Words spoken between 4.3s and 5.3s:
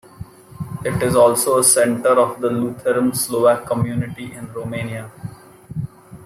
in Romania.